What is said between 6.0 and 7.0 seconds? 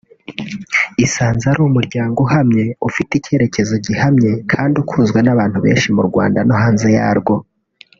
Rwanda no hanze